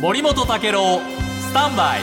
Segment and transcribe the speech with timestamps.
[0.00, 1.00] 森本武郎
[1.40, 2.00] スタンバイ。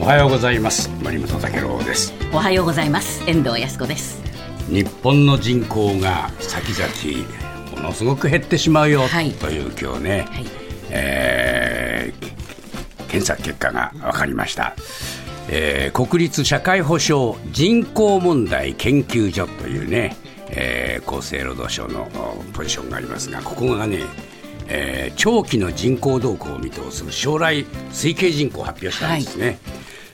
[0.00, 0.88] おはようございます。
[1.02, 2.14] 森本武郎です。
[2.32, 3.22] おはようございます。
[3.28, 4.22] 遠藤康子です。
[4.68, 9.32] 日本の人口が先々ものすごく減ってしまうよ、はい。
[9.32, 10.46] という今日ね、はい。
[10.90, 12.32] えー
[13.08, 14.74] 検査結果が分かりました、
[15.50, 20.16] えー国立社会保障人口問題研究所というね、
[20.48, 23.98] えー厚生労働省のおポジションがありますがここがね、
[24.74, 29.58] えー長期の人口動向を見通す将来推計人口を発表したんですね、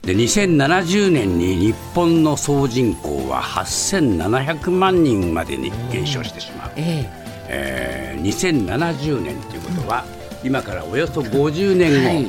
[0.02, 7.08] で2070年に日本の総人口は8700万人までに減少してしまう、え
[7.48, 8.18] え。
[8.20, 10.04] ー2070年ということは、
[10.42, 12.24] 今からおよそ50年後、はい。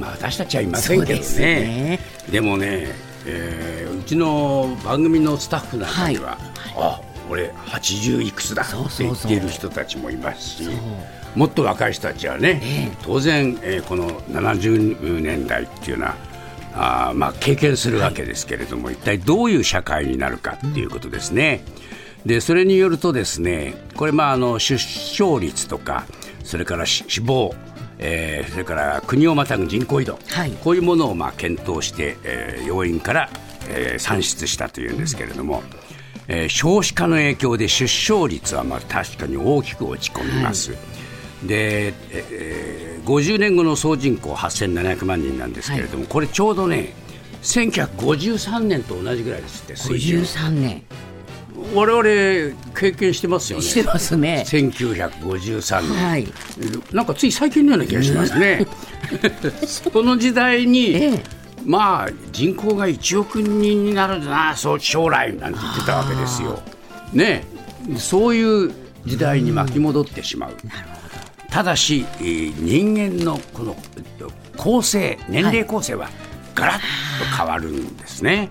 [0.00, 1.26] まあ、私たちはいませんけどね。
[1.38, 2.00] ね。
[2.30, 2.88] でもね、
[3.24, 6.38] えーうちの番組のスタッフなんかには、
[6.76, 7.00] あ
[7.30, 10.68] 俺80いくつだって言っている人たちもいますし
[11.34, 16.14] もっと若い人たちはね、当然、えーこの70年代っていうのは
[16.74, 21.62] あーまあ、経験するわけですけれども、一体どういう社会になるかっていうことですね。
[22.24, 26.04] でそれによるとですねこれ、まあ、あの出生率とか
[26.44, 27.54] それから死死亡、
[27.98, 30.50] えーそれから国をまたぐ人口移動、はい。
[30.62, 33.30] こういうものをまあ検討して、えー要因から、
[33.68, 35.62] えー算出したというんですけれども、
[36.28, 40.72] えー少子化の影響で出生率はまあ確かに大きく落ち込みます。
[41.44, 46.92] で、えー50年後の総人口8700万人なんですけれども、これちょうどね
[47.42, 50.82] 1953年と同じぐらいですって水準53年
[51.74, 53.64] 我々経験してますよね。
[53.64, 54.44] してますね。
[54.46, 56.28] 1953年、はい。
[56.92, 58.66] なんかつい最近のような気がしますね。
[59.92, 66.60] この時代に、ええまあ人口が1億人になるんだな、そう将来なんて言ってたわけですよ。
[67.12, 67.44] ね、
[67.96, 68.72] そういう
[69.06, 70.56] 時代に巻き戻ってしまう。
[71.50, 76.08] ただし、えー人間のこのえっと構成、年齢構成は
[76.54, 76.82] ガラッと
[77.36, 78.50] 変わるんですね。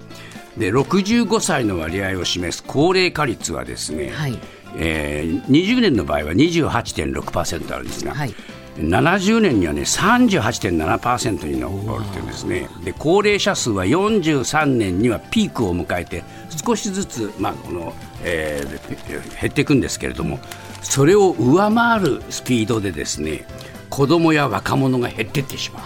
[0.58, 4.40] で65歳の割合を示す高齢化率はですね、はい
[4.78, 8.34] えー20年の場合は28.6%あるんですが、はい
[8.78, 16.24] 70年にはね38.7%に上るというんですねで高齢者数は43年にはピークを迎えて
[16.64, 17.94] 少しずつ、まあこの
[18.24, 20.40] えー減っていくんですけれども
[20.82, 23.46] それを上回るスピードでですね
[23.90, 25.84] 子供や若者が減っていってしまう。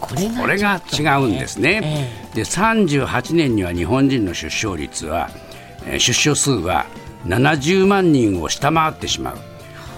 [0.00, 0.80] これがこれが
[1.18, 2.30] 違うんですね。
[2.34, 5.28] で38年には日本人の出生率は、
[5.86, 6.86] えー出生数は
[7.26, 9.38] 70万人を下回ってしまう。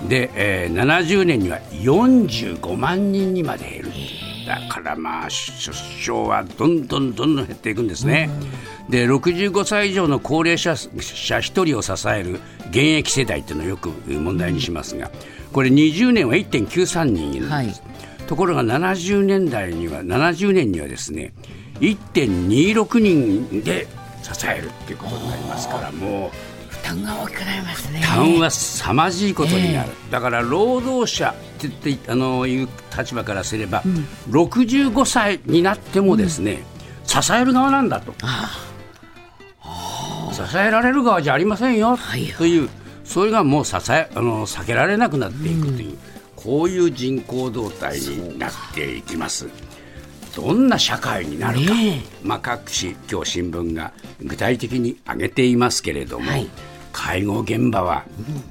[0.09, 3.91] で、えー70年には45万人にまで減る。
[4.47, 5.71] だからまあ出
[6.03, 8.31] 生はどんどんどんどん減っていくんですね。
[8.89, 10.91] で65歳以上の高齢者者
[11.37, 12.41] 1人を支える
[12.71, 15.13] 現役世代っていうのをよく問題にしますが
[15.53, 17.53] これ20年は1.93人いるんです。
[17.53, 17.73] はい
[18.27, 21.33] ところが70年代には70年にはですね
[21.81, 23.89] 1.26人で
[24.23, 26.31] 支えるっていうことになりますからもう
[26.95, 28.01] 負担が大きくなりますね。
[28.01, 33.83] 負担は凄まじいことになる、だから労働者って言ってあのいう立場からすれば、
[34.29, 36.63] 65歳になってもですね、
[37.05, 38.15] 支える側なんだと。
[40.33, 42.69] 支えられる側じゃありませんよ、はいという
[43.05, 45.99] それがもう支えあの避けられなくなっていくという、
[46.37, 49.49] こういう人口動態になっていきます。
[50.37, 53.93] どんな社会になるか、ねまあ、各紙、今日新聞が
[54.23, 56.49] 具体的に挙げていますけれども、はい
[56.93, 58.05] 介護現場は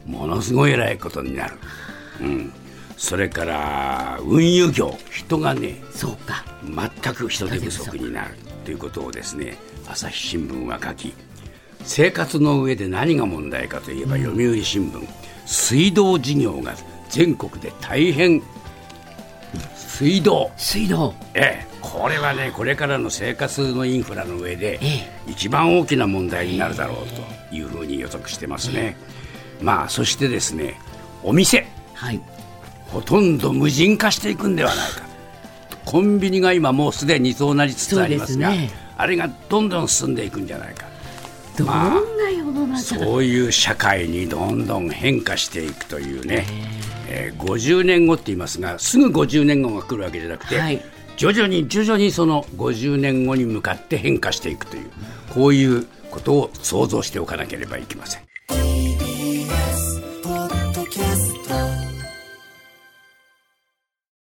[0.06, 1.58] ものすごい偉いことになる、
[2.22, 2.54] うん、
[2.98, 6.44] それから運輸業、人がね、そうか。
[6.64, 8.36] 全く人手不足になる
[8.66, 9.58] ということをですね
[9.88, 11.14] 朝日新聞は書き
[11.84, 15.08] 生活の上で何が問題かといえば読売新聞。
[15.46, 16.76] 水道事業が
[17.10, 18.42] 全国で大変
[20.00, 20.50] 水道。
[20.56, 21.14] 水道。
[21.34, 21.68] ええ。
[21.82, 28.96] これはねこれからの生活のインフラの上でえ一番大きな問題になるだろうというふうに予測してますね、
[29.62, 30.80] まあそしてですね
[31.22, 31.68] お店。
[31.96, 32.22] はい。
[32.88, 35.02] ほとんど無人化していくんではないか。
[35.84, 38.70] コンビニが今もうすでにそうなりつつありますがね。
[38.96, 40.86] あれがどんどん進んでいくんじゃないか
[41.66, 46.46] どんな世の中だそういう社会にどんどん変化していくというね、
[47.10, 47.34] え。
[47.36, 50.82] ー50年後って言いますがすぐ50年後が来るわけじゃなくて、はい。
[51.18, 54.90] 徐々に徐々にその50年後に向かって変化していくという
[55.34, 58.29] こういうことを想像しておかなければいけません。